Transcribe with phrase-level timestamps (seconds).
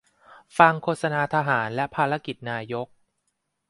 [0.57, 2.87] ฟังโฆษณาทหาร และภารกิจนายก